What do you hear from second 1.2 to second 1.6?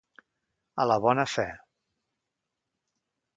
fe.